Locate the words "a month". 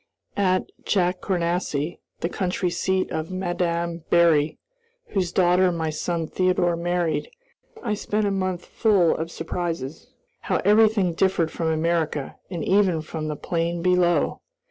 8.25-8.65